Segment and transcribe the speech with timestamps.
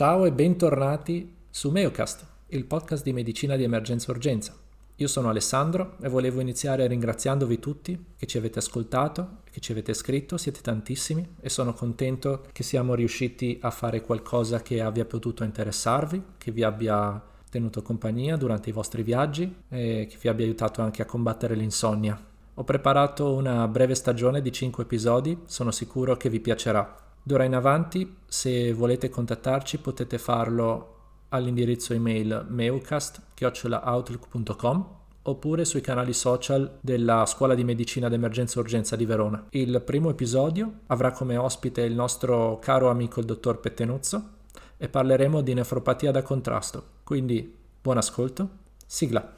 [0.00, 4.56] Ciao e bentornati su Meocast, il podcast di medicina di emergenza urgenza.
[4.96, 9.92] Io sono Alessandro e volevo iniziare ringraziandovi tutti che ci avete ascoltato, che ci avete
[9.92, 15.44] scritto, siete tantissimi e sono contento che siamo riusciti a fare qualcosa che abbia potuto
[15.44, 20.80] interessarvi, che vi abbia tenuto compagnia durante i vostri viaggi e che vi abbia aiutato
[20.80, 22.18] anche a combattere l'insonnia.
[22.54, 27.08] Ho preparato una breve stagione di 5 episodi, sono sicuro che vi piacerà.
[27.22, 30.96] D'ora in avanti, se volete contattarci, potete farlo
[31.28, 39.04] all'indirizzo email meucast.outlook.com oppure sui canali social della Scuola di Medicina d'Emergenza e Urgenza di
[39.04, 39.46] Verona.
[39.50, 44.38] Il primo episodio avrà come ospite il nostro caro amico il dottor Pettenuzzo
[44.76, 46.84] e parleremo di nefropatia da contrasto.
[47.04, 48.48] Quindi buon ascolto,
[48.86, 49.36] sigla.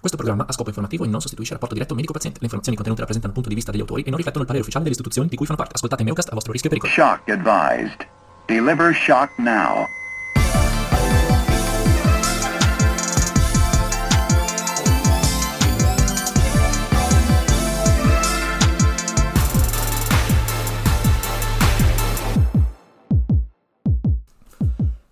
[0.00, 2.38] Questo programma ha scopo informativo e non sostituisce il rapporto diretto medico-paziente.
[2.40, 4.62] Le informazioni contenute rappresentano il punto di vista degli autori e non riflettono il parere
[4.62, 5.74] ufficiale delle istituzioni di cui fanno parte.
[5.74, 6.90] Ascoltate Meocast a vostro rischio e pericolo.
[6.90, 8.08] Shock advised.
[8.46, 9.84] Deliver shock now.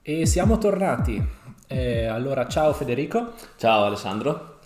[0.00, 1.23] E siamo tornati.
[1.67, 3.34] Eh, allora, ciao Federico.
[3.58, 4.58] Ciao Alessandro.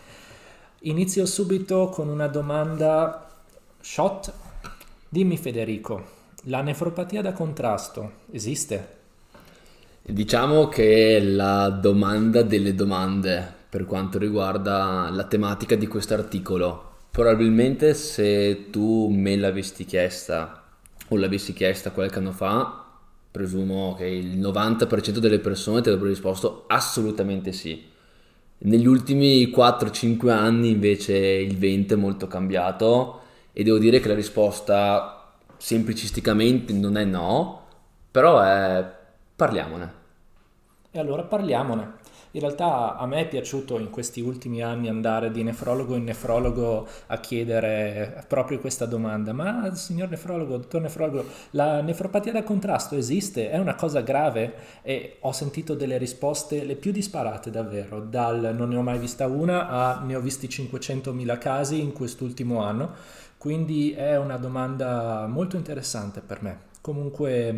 [0.85, 3.31] Inizio subito con una domanda
[3.81, 4.33] shot.
[5.09, 6.05] Dimmi Federico,
[6.47, 8.89] la nefropatia da contrasto esiste?
[10.03, 16.95] Diciamo che è la domanda delle domande per quanto riguarda la tematica di questo articolo.
[17.13, 20.65] Probabilmente se tu me l'avessi chiesta
[21.07, 22.87] o l'avessi chiesta qualche anno fa,
[23.31, 27.91] presumo che il 90% delle persone ti avrebbero risposto assolutamente sì.
[28.65, 33.21] Negli ultimi 4-5 anni invece il vento è molto cambiato
[33.53, 37.67] e devo dire che la risposta semplicisticamente non è no,
[38.11, 38.85] però è
[39.35, 39.93] parliamone.
[40.93, 41.95] E allora parliamone.
[42.35, 46.89] In realtà a me è piaciuto in questi ultimi anni andare di nefrologo in nefrologo
[47.09, 49.35] a chiedere proprio questa domanda.
[49.35, 53.51] Ma signor nefrologo, dottor nefrologo, la nefropatia da contrasto esiste?
[53.51, 54.55] È una cosa grave?
[54.81, 59.27] E ho sentito delle risposte le più disparate davvero, dal non ne ho mai vista
[59.27, 62.95] una a ne ho visti 500.000 casi in quest'ultimo anno.
[63.37, 66.71] Quindi è una domanda molto interessante per me.
[66.81, 67.55] Comunque,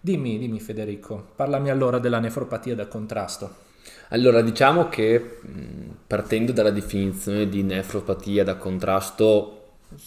[0.00, 3.66] dimmi, dimmi Federico, parlami allora della nefropatia da contrasto.
[4.10, 5.40] Allora, diciamo che
[6.06, 9.54] partendo dalla definizione di nefropatia da contrasto,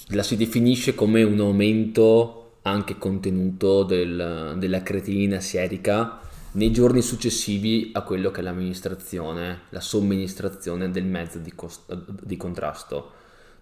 [0.10, 6.20] la si definisce come un aumento anche contenuto del, della creatinina sierica
[6.54, 12.38] nei giorni successivi a quello che è l'amministrazione, la somministrazione del mezzo di, cost- di
[12.38, 13.12] contrasto.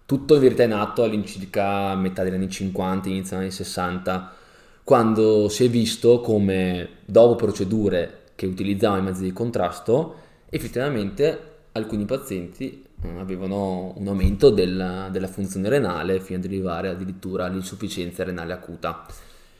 [0.04, 4.34] Tutto in verità è nato all'incirca metà degli anni 50, inizio degli anni 60,
[4.82, 10.14] quando si è visto come dopo procedure che utilizzavano i mezzi di contrasto,
[10.48, 17.44] effettivamente alcuni pazienti eh, avevano un aumento della, della funzione renale fino ad arrivare addirittura
[17.44, 19.04] all'insufficienza renale acuta.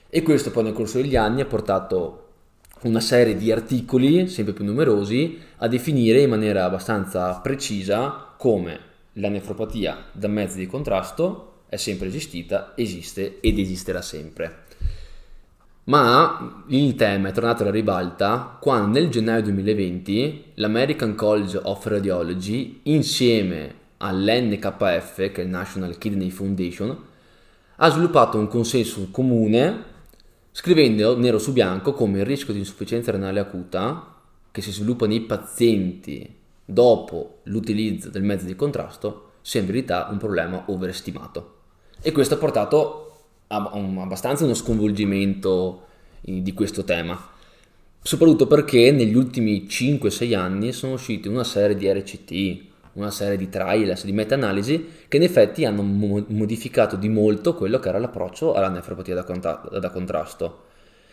[0.09, 2.29] E questo poi nel corso degli anni ha portato
[2.85, 8.79] una serie di articoli, sempre più numerosi, a definire in maniera abbastanza precisa come
[9.15, 14.69] la nefropatia da mezzi di contrasto è sempre esistita, esiste ed esisterà sempre.
[15.91, 22.83] Ma il tema è tornato alla ribalta quando nel gennaio 2020 l'American College of Radiology
[22.85, 26.97] insieme all'NKF, che è il National Kidney Foundation,
[27.75, 29.83] ha sviluppato un consenso comune
[30.53, 34.15] scrivendo nero su bianco come il rischio di insufficienza renale acuta
[34.53, 40.19] che si sviluppa nei pazienti dopo l'utilizzo del mezzo di contrasto sia in verità un
[40.19, 41.57] problema overestimato.
[42.01, 43.10] E questo ha portato
[43.51, 45.87] abbastanza uno sconvolgimento
[46.21, 47.19] di questo tema,
[48.01, 53.49] soprattutto perché negli ultimi 5-6 anni sono uscite una serie di RCT, una serie di
[53.49, 58.69] trials, di meta-analisi che in effetti hanno modificato di molto quello che era l'approccio alla
[58.69, 60.65] nefropatia da, contra- da contrasto.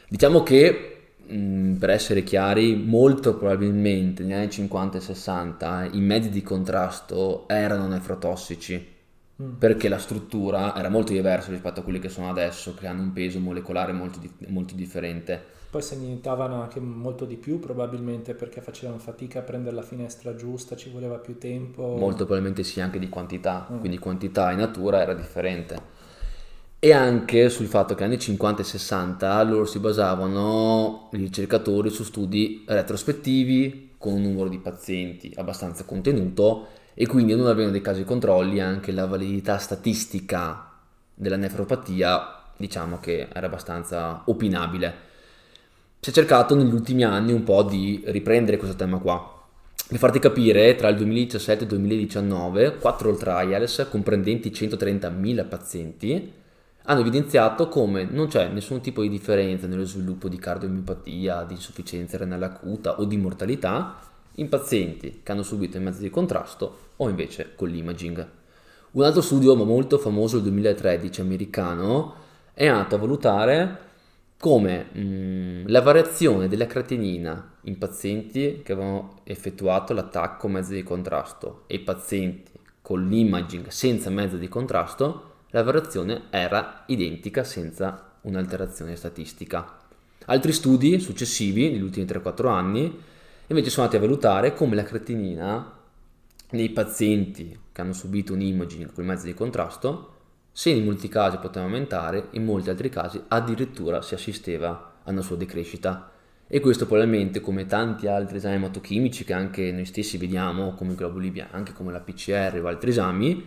[0.07, 0.91] Diciamo che
[1.27, 7.88] per essere chiari, molto probabilmente negli anni 50 e 60 i mezzi di contrasto erano
[7.88, 8.95] nefrotossici
[9.39, 9.57] Mm.
[9.60, 13.13] perché la struttura era molto diversa rispetto a quelli che sono adesso, che hanno un
[13.13, 15.39] peso molecolare molto, molto differente.
[15.69, 20.34] Poi se annientavano anche molto di più probabilmente perché facevano fatica a prendere la finestra
[20.34, 21.84] giusta, ci voleva più tempo.
[21.98, 23.80] Molto probabilmente sì, anche di quantità, mm.
[23.80, 25.95] quindi quantità in natura era differente.
[26.80, 31.92] E anche sul fatto che negli anni 50 e 60 loro si basavano, i ricercatori,
[31.92, 37.81] su studi retrospettivi con un numero di pazienti abbastanza contenuto e quindi non avendo dei
[37.81, 40.71] casi controlli anche la validità statistica
[41.13, 45.05] della nefropatia diciamo che era abbastanza opinabile.
[45.99, 49.33] si è cercato negli ultimi anni un po' di riprendere questo tema qua.
[49.88, 56.33] Per farti capire, tra il 2017 e il 2019, 4 trials comprendenti 130.000 pazienti
[56.89, 62.18] hanno evidenziato come non c'è nessun tipo di differenza nello sviluppo di cardiomiopatia, di insufficienza
[62.18, 64.00] renale acuta o di mortalità
[64.36, 68.28] in pazienti che hanno subito i mezzi di contrasto o invece con l'imaging.
[68.92, 72.13] Un altro studio molto famoso del 2013 americano
[72.54, 73.80] è andato a valutare
[74.39, 80.84] come mh, mm, la variazione della creatinina in pazienti che avevano effettuato l'attacco mezzo di
[80.84, 82.51] contrasto e pazienti
[82.81, 89.79] con l'imaging senza mezzo di contrasto, la variazione era identica senza un'alterazione statistica.
[90.25, 92.99] Altri studi successivi, negli ultimi 3-4 anni,
[93.47, 95.73] invece sono andati a valutare come la creatinina
[96.51, 100.15] nei pazienti che hanno subito un imaging con il mezzo di contrasto
[100.57, 105.21] se in molti casi poteva aumentare, in molti altri casi addirittura si assisteva a una
[105.21, 106.09] sua decrescita.
[106.47, 110.95] E questo probabilmente, come tanti altri esami ematochimici che anche noi stessi vediamo, come i
[110.95, 113.45] globuli bianchi, come la PCR o altri esami,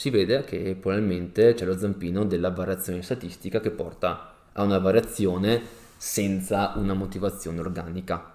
[0.00, 5.60] si vede che probabilmente c'è lo zampino della variazione statistica che porta a una variazione
[5.94, 8.32] senza una motivazione organica.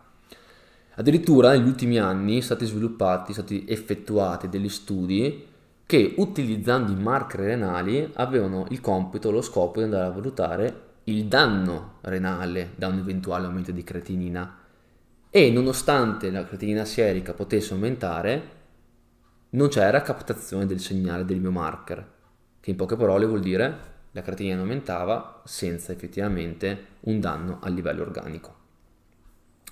[0.93, 5.47] Addirittura negli ultimi anni sono stati sviluppati, sono stati effettuati degli studi
[5.87, 11.25] che utilizzando i marker renali avevano il compito, lo scopo di andare a valutare il
[11.25, 14.59] danno renale da un eventuale aumento di creatinina
[15.31, 18.53] e nonostante la creatinina serica potesse aumentare
[19.55, 22.13] non c'era captazione del segnale del biomarker
[22.59, 28.01] che in poche parole vuol dire la creatinina aumentava senza effettivamente un danno a livello
[28.01, 28.55] organico.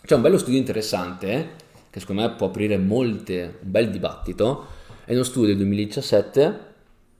[0.05, 1.55] C'è un bello studio interessante
[1.89, 4.65] che secondo me può aprire molte, un bel dibattito
[5.05, 6.59] è uno studio del 2017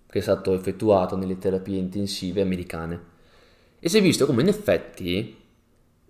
[0.08, 3.12] che è stato effettuato nelle terapie intensive americane
[3.80, 5.36] e si è visto come in effetti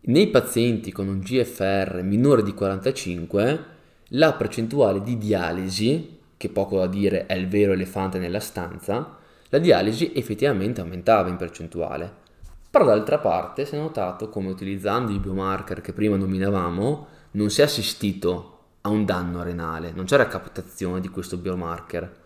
[0.01, 3.65] nei pazienti con un GFR minore di 45
[4.09, 9.17] la percentuale di dialisi, che poco da dire è il vero elefante nella stanza,
[9.49, 12.21] la dialisi effettivamente aumentava in percentuale.
[12.69, 17.61] Però d'altra parte si è notato come utilizzando i biomarker che prima nominavamo non si
[17.61, 18.49] è assistito
[18.81, 22.21] a un danno renale, non c'era captazione di questo biomarker.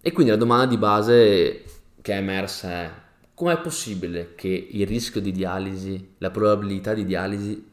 [0.00, 1.64] E quindi la domanda di base
[2.00, 2.90] che è emersa è
[3.34, 7.66] com'è possibile che il rischio di dialisi, la probabilità di dialisi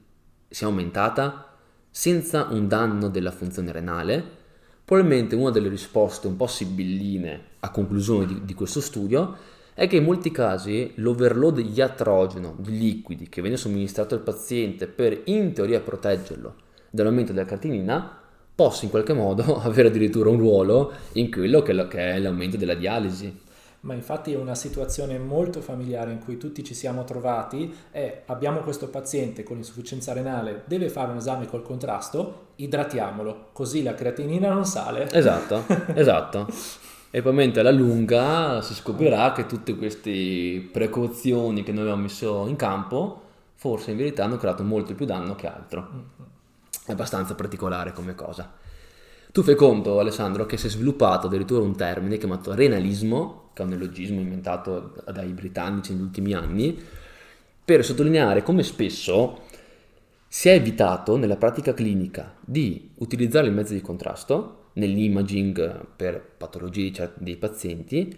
[0.47, 1.57] sia aumentata
[1.89, 4.43] senza un danno della funzione renale?
[4.85, 9.35] Probabilmente una delle risposte un po' sibilline a conclusione di, di questo studio
[9.73, 14.85] è che in molti casi l'overload di iatrogeno, di liquidi che viene somministrato al paziente
[14.85, 16.53] per in teoria proteggerlo
[16.91, 18.19] dall'aumento della creatinina
[18.53, 23.41] possa in qualche modo avere addirittura un ruolo in quello che è l'aumento della dialisi.
[23.85, 28.61] Ma infatti è una situazione molto familiare in cui tutti ci siamo trovati e abbiamo
[28.61, 34.51] questo paziente con insufficienza renale, deve fare un esame col contrasto, idratiamolo, così la creatinina
[34.51, 35.07] non sale.
[35.11, 36.47] Esatto, esatto.
[37.11, 42.55] E probabilmente alla lunga si scoprirà che tutte queste precauzioni che noi abbiamo messo in
[42.55, 43.21] campo
[43.55, 45.81] forse in verità hanno creato molto più danno che altro.
[45.81, 46.27] Mm-hmm.
[46.85, 48.51] È abbastanza particolare come cosa.
[49.35, 53.65] Tu fai conto, Alessandro, che si è sviluppato addirittura un termine chiamato renalismo, che è
[53.65, 56.81] un neologismo inventato dai britannici negli ultimi anni,
[57.65, 59.41] per sottolineare come spesso
[60.25, 67.11] si è evitato nella pratica clinica di utilizzare il mezzo di contrasto nell'imaging per patologie
[67.17, 68.15] dei pazienti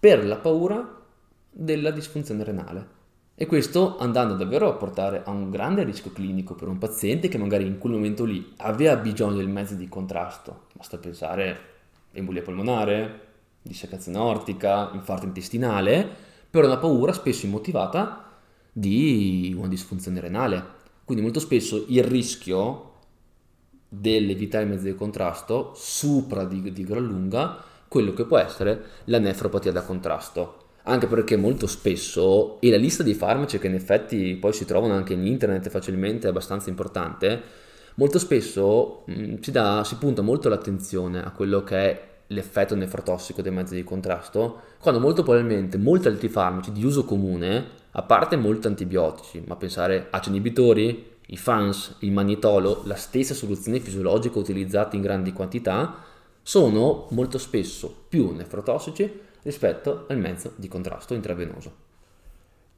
[0.00, 1.00] per la paura
[1.48, 2.95] della disfunzione renale.
[3.38, 7.36] E questo andando davvero a portare a un grande rischio clinico per un paziente che
[7.36, 10.68] magari in quel momento lì aveva bisogno del mezzo di contrasto.
[10.72, 11.58] Basta pensare
[12.12, 13.20] embolia polmonare,
[13.60, 16.08] dissecazione ortica, infarto intestinale,
[16.48, 18.38] per una paura spesso immotivata
[18.72, 20.64] di una disfunzione renale.
[21.04, 22.92] Quindi molto spesso il rischio
[23.86, 29.18] dell'evitare il mezzo di contrasto supera di, di gran lunga quello che può essere la
[29.18, 34.36] nefropatia da contrasto anche perché molto spesso, e la lista di farmaci che in effetti
[34.36, 37.42] poi si trovano anche in internet facilmente è abbastanza importante,
[37.94, 42.76] molto spesso mh, mm, si, dà, si punta molto l'attenzione a quello che è l'effetto
[42.76, 48.02] nefrotossico dei mezzi di contrasto, quando molto probabilmente molti altri farmaci di uso comune, a
[48.02, 54.38] parte molti antibiotici, ma pensare a inibitori, i FANS, il magnetolo, la stessa soluzione fisiologica
[54.38, 55.96] utilizzata in grandi quantità,
[56.42, 61.84] sono molto spesso più nefrotossici rispetto al mezzo di contrasto intravenoso.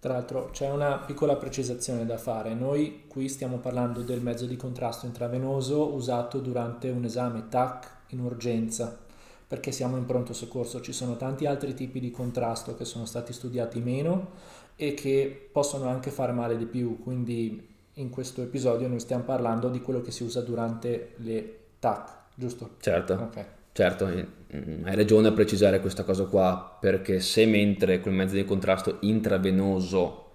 [0.00, 4.54] Tra l'altro c'è una piccola precisazione da fare, noi qui stiamo parlando del mezzo di
[4.54, 8.96] contrasto intravenoso usato durante un esame TAC in urgenza,
[9.48, 13.32] perché siamo in pronto soccorso, ci sono tanti altri tipi di contrasto che sono stati
[13.32, 14.32] studiati meno
[14.76, 19.70] e che possono anche fare male di più, quindi in questo episodio noi stiamo parlando
[19.70, 22.76] di quello che si usa durante le TAC, giusto?
[22.78, 23.14] Certo.
[23.14, 23.56] Ok.
[23.78, 28.44] Certo, mm, hai ragione a precisare questa cosa qua, perché se mentre col mezzo di
[28.44, 30.30] contrasto intravenoso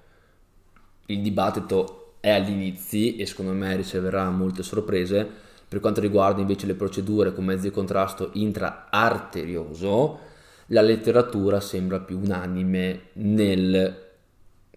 [1.07, 5.29] il dibattito è agli inizi e secondo me riceverà molte sorprese,
[5.67, 10.19] per quanto riguarda invece le procedure con mezzo di contrasto intraarterioso,
[10.67, 14.12] la letteratura sembra più unanime nel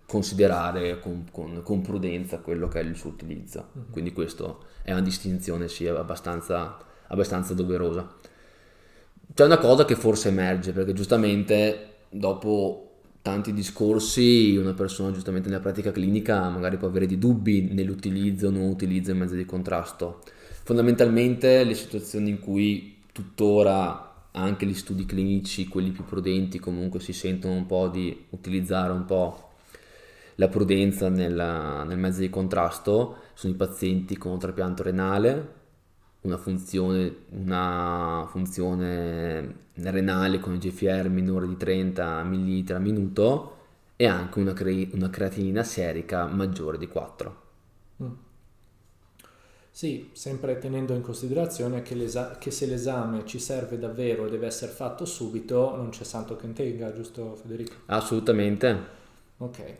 [0.06, 3.68] considerare con, con, con prudenza quello che è il suo utilizzo.
[3.78, 3.90] Mm-hmm.
[3.92, 8.35] Quindi questa è una distinzione sì, abbastanza, abbastanza doverosa.
[9.37, 15.61] C'è una cosa che forse emerge, perché giustamente dopo tanti discorsi una persona giustamente nella
[15.61, 20.23] pratica clinica magari può avere dei dubbi nell'utilizzo o non utilizzo in mezzo di contrasto.
[20.64, 27.12] Fondamentalmente le situazioni in cui tuttora anche gli studi clinici, quelli più prudenti, comunque si
[27.12, 29.50] sentono un po' di utilizzare un po'
[30.37, 35.64] la prudenza nella, nel mezzo di contrasto sono i pazienti con trapianto renale,
[36.26, 43.54] una funzione, una funzione renale con GFR minore di 30 ml al minuto
[43.97, 47.42] e anche una, cre- una creatinina serica maggiore di 4.
[48.02, 48.12] Mm.
[49.71, 51.95] Sì, sempre tenendo in considerazione che,
[52.38, 56.50] che, se l'esame ci serve davvero e deve essere fatto subito, non c'è santo che
[56.52, 57.75] tenga, giusto Federico?
[57.87, 58.95] Assolutamente.
[59.38, 59.75] Ok,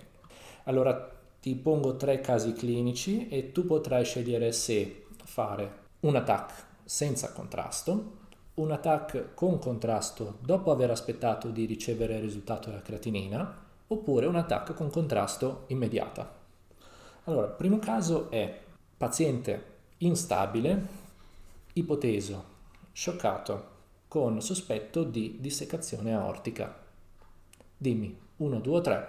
[0.65, 7.33] allora ti pongo tre casi clinici e tu potrai scegliere se fare un attack senza
[7.33, 8.25] contrasto,
[8.55, 14.37] un attack con contrasto dopo aver aspettato di ricevere il risultato della creatinina, oppure un
[14.37, 16.35] attack con contrasto immediata.
[17.25, 18.63] Allora, primo caso è
[18.97, 20.87] paziente instabile,
[21.75, 22.45] ipoteso,
[22.93, 23.75] scioccato,
[24.09, 26.85] con sospetto di dissecazione aortica.
[27.77, 29.09] Dimmi, 1, 2 o 3.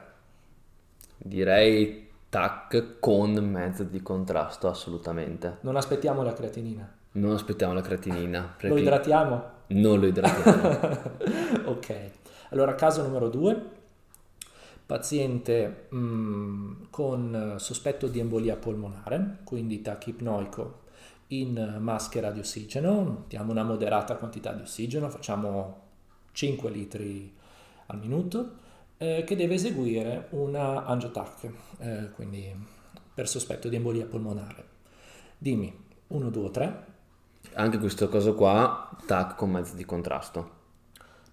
[1.18, 5.60] Direi TAC con mezzo di contrasto, assolutamente.
[5.62, 6.96] Non aspettiamo la creatinina.
[7.14, 8.56] Non aspettiamo la creatinina.
[8.62, 9.44] Lo idratiamo?
[9.68, 11.10] Non lo idratiamo.
[11.72, 12.12] ok.
[12.50, 13.76] Allora, caso numero due.
[14.86, 20.82] Paziente mh, mm, con sospetto di embolia polmonare, quindi TAC ipnoico
[21.28, 23.24] in maschera di ossigeno.
[23.28, 25.82] Diamo una moderata quantità di ossigeno, facciamo
[26.34, 27.34] 5 litri
[27.88, 28.66] al minuto
[28.98, 31.50] eh, che deve eseguire una angiotac,
[31.80, 32.54] eh, quindi
[33.14, 34.66] per sospetto di embolia polmonare.
[35.38, 36.86] Dimmi, 1, 2 3.
[37.54, 40.56] Anche questo caso qua, TAC con mezzo di contrasto.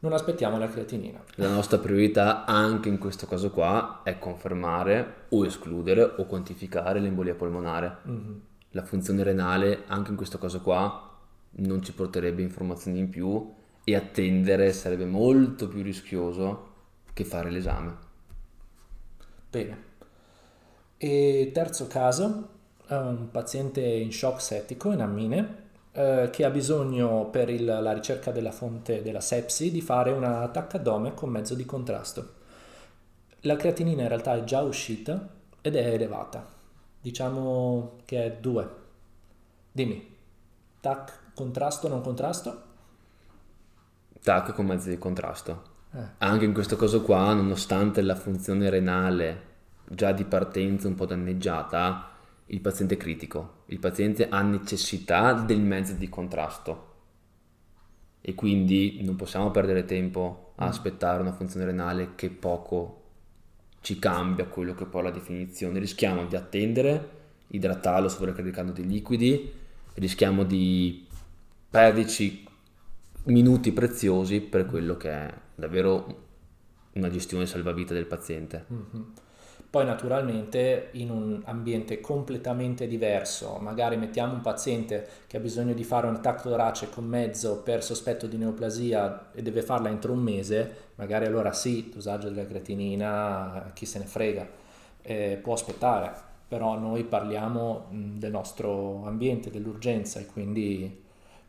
[0.00, 1.22] Non aspettiamo la creatinina.
[1.36, 7.34] La nostra priorità anche in questo caso qua è confermare o escludere o quantificare l'embolia
[7.34, 7.98] polmonare.
[8.06, 8.32] Mm-hmm.
[8.70, 11.10] La funzione renale anche in questo caso qua
[11.56, 13.52] non ci porterebbe informazioni in più
[13.82, 16.72] e attendere sarebbe molto più rischioso
[17.14, 17.96] che fare l'esame.
[19.48, 19.92] Bene.
[20.98, 22.48] E terzo caso,
[22.88, 28.32] un paziente in shock settico, in ammine, eh, che ha bisogno per il, la ricerca
[28.32, 32.42] della fonte della sepsi di fare una attaccadome con mezzo di contrasto.
[33.42, 35.28] La creatinina in realtà è già uscita
[35.60, 36.46] ed è elevata,
[37.00, 38.68] diciamo che è 2.
[39.70, 40.16] Dimmi,
[40.80, 42.62] TAC contrasto non contrasto?
[44.20, 45.73] TAC con mezzo di contrasto.
[45.94, 46.08] Eh.
[46.18, 49.52] Anche in questo caso qua, nonostante la funzione renale
[49.88, 52.10] già di partenza un po' danneggiata,
[52.46, 56.92] il paziente è critico, il paziente ha necessità del mezzo di contrasto
[58.20, 60.68] e quindi non possiamo perdere tempo a mm.
[60.68, 63.02] aspettare una funzione renale che poco
[63.80, 65.78] ci cambia quello che poi è la definizione.
[65.78, 67.10] Rischiamo di attendere,
[67.48, 69.52] idratarlo sovraccaricando dei liquidi,
[69.94, 71.06] rischiamo di
[71.70, 72.48] perderci
[73.24, 76.22] minuti preziosi per quello che è davvero
[76.92, 78.66] una gestione salvavita del paziente.
[78.72, 79.02] Mm-hmm.
[79.74, 85.82] Poi naturalmente in un ambiente completamente diverso, magari mettiamo un paziente che ha bisogno di
[85.82, 90.20] fare un attacco torace con mezzo per sospetto di neoplasia e deve farla entro un
[90.20, 94.48] mese, magari allora sì, dosaggio della creatinina, chi se ne frega,
[95.02, 96.12] eh, può aspettare,
[96.46, 101.03] però noi parliamo del nostro ambiente, dell'urgenza e quindi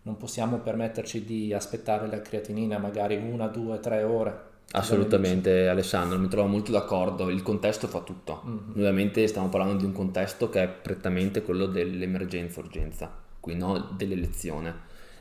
[0.06, 4.54] non possiamo permetterci di aspettare la creatinina magari una, due, tre ore.
[4.72, 8.44] Assolutamente Alessandro, mi trovo molto d'accordo, il contesto fa tutto.
[8.46, 8.70] Mm-hmm.
[8.72, 14.74] Ovviamente stiamo parlando di un contesto che è prettamente quello dell'emergenza-urgenza, qui no dell'elezione.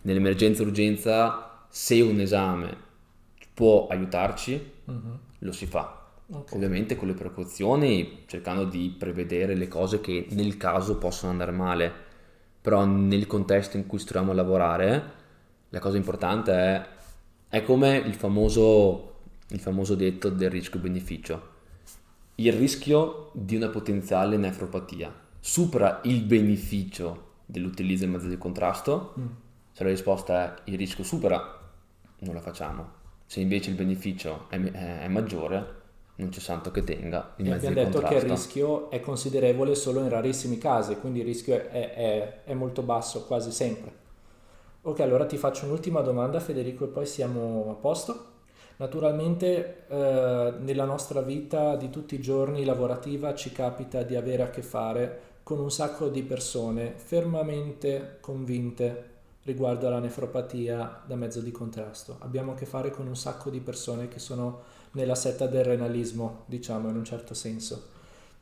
[0.03, 2.77] Nell'emergenza-urgenza se un esame
[3.55, 5.15] può aiutarci, mm-hmm.
[5.39, 6.03] lo si fa.
[6.27, 6.57] Okay.
[6.57, 11.93] Ovviamente con le precauzioni, cercando di prevedere le cose che nel caso possono andare male
[12.65, 15.13] però nel contesto in cui ci troviamo a lavorare
[15.69, 16.87] la cosa importante è,
[17.51, 19.17] è come il famoso,
[19.49, 21.49] il famoso detto del rischio-beneficio.
[22.37, 29.13] Il rischio di una potenziale nefropatia supera il beneficio dell'utilizzo del mezzo di contrasto?
[29.21, 29.27] Mm.
[29.73, 31.71] Se la risposta è il rischio supera,
[32.21, 32.93] non la facciamo.
[33.27, 35.83] Se invece il beneficio è, è, è maggiore,
[36.17, 37.67] non c'è santo che tenga contrasto.
[37.67, 41.95] Abbiamo detto che il rischio è considerevole solo in rarissimi casi, quindi il rischio è,
[41.95, 44.03] è, è, molto basso quasi sempre.
[44.83, 48.33] Ok, allora ti faccio un'ultima domanda Federico e poi siamo a posto.
[48.77, 54.51] Naturalmente eh, nella nostra vita di tutti i giorni lavorativa ci capita di avere a
[54.51, 59.13] che fare con un sacco di persone fermamente convinte
[59.45, 62.17] riguardo alla nefropatia da mezzo di contrasto.
[62.21, 66.43] Abbiamo a che fare con un sacco di persone che sono nella setta del renalismo,
[66.47, 67.93] diciamo in un certo senso.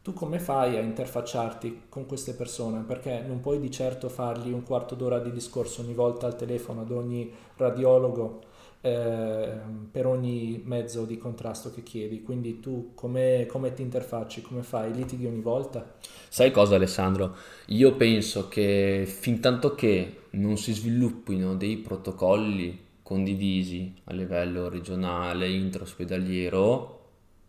[0.03, 2.83] Tu come fai a interfacciarti con queste persone?
[2.83, 6.81] Perché non puoi di certo fargli un quarto d'ora di discorso ogni volta al telefono
[6.81, 8.51] ad ogni radiologo
[8.83, 9.51] eh,
[9.91, 12.23] per ogni mezzo di contrasto che chiedi.
[12.23, 14.43] Quindi tu come, come ti interfacci?
[14.43, 14.93] Come fai?
[14.93, 15.95] Litighi ogni volta?
[16.29, 17.37] Sai cosa Alessandro?
[17.69, 25.49] Io penso che fin tanto che non si sviluppino dei protocolli condivisi a livello regionale,
[25.49, 27.01] intraospedaliero,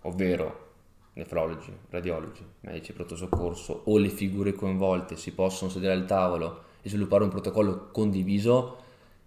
[0.02, 0.62] ovvero
[1.14, 6.64] nefrologi, radiologi, medici di pronto soccorso o le figure coinvolte si possono sedere al tavolo
[6.82, 8.83] e sviluppare un protocollo condiviso,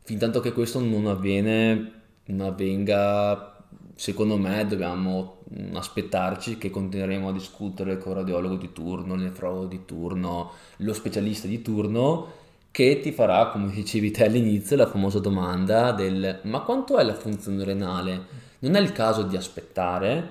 [0.06, 1.92] fin tanto che questo non avviene,
[2.26, 3.56] non avvenga,
[3.96, 5.38] secondo me dobbiamo
[5.72, 10.92] aspettarci che continueremo a discutere con il radiologo di turno, il nefrologo di turno, lo
[10.92, 16.60] specialista di turno che ti farà, come dicevi te all'inizio, la famosa domanda del ma
[16.60, 18.26] quanto è la funzione renale?
[18.60, 20.30] Non è il caso di aspettare?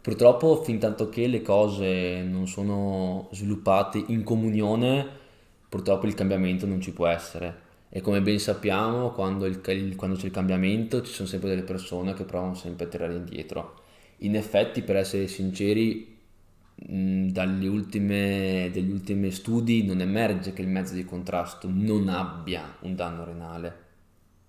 [0.00, 5.06] Purtroppo, fin tanto che le cose non sono sviluppate in comunione,
[5.68, 7.64] purtroppo il cambiamento non ci può essere.
[7.96, 12.12] E come ben sappiamo, quando, il, quando c'è il cambiamento, ci sono sempre delle persone
[12.12, 13.80] che provano sempre a tirare indietro.
[14.18, 16.14] In effetti, per essere sinceri,
[16.74, 22.94] dagli ultime, dagli ultimi studi non emerge che il mezzo di contrasto non abbia un
[22.94, 23.74] danno renale,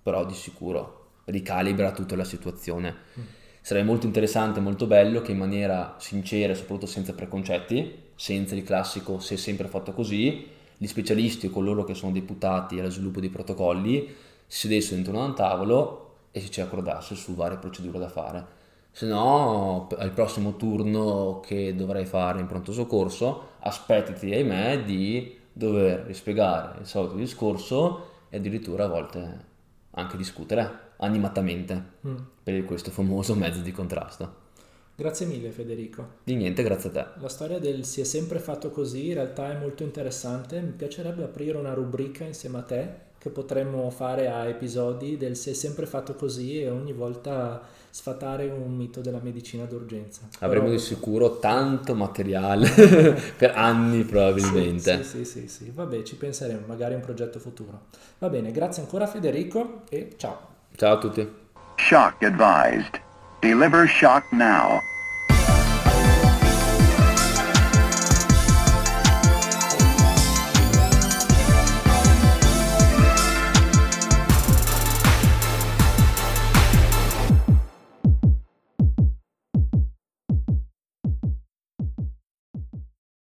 [0.04, 2.95] però di sicuro ricalibra tutta la situazione.
[3.17, 3.24] Mm.
[3.62, 8.63] Sarebbe molto interessante, molto bello che in maniera sincera e soprattutto senza preconcetti, senza il
[8.63, 13.20] classico se è sempre fatto così, gli specialisti o coloro che sono deputati allo sviluppo
[13.20, 14.13] dei protocolli
[14.46, 18.56] si sedessero intorno a un tavolo e si ci accordasse su varie procedure da fare
[18.92, 26.06] se no al prossimo turno che dovrai fare in pronto soccorso aspettati ahimè di dover
[26.06, 29.46] rispiegare il solito discorso e addirittura a volte
[29.92, 32.16] anche discutere animatamente mm.
[32.44, 34.46] per questo famoso mezzo di contrasto.
[35.00, 36.08] Grazie mille Federico.
[36.24, 37.06] Di niente, grazie a te.
[37.22, 41.24] La storia del si è sempre fatto così in realtà è molto interessante, mi piacerebbe
[41.24, 45.86] aprire una rubrica insieme a te che potremmo fare a episodi del si è sempre
[45.86, 50.30] fatto così e ogni volta sfatare un mito della medicina d'urgenza.
[50.40, 50.76] Avremo Però...
[50.76, 52.68] di sicuro tanto materiale
[53.38, 55.04] per anni probabilmente.
[55.04, 57.86] Sì, sì, sì, sì, sì, vabbè, ci penseremo, magari un progetto futuro.
[58.18, 60.56] Va bene, grazie ancora Federico e ciao.
[60.76, 61.28] Ciao a tutti.
[61.76, 63.06] Shock advised.
[63.41, 64.82] Deliver shock now.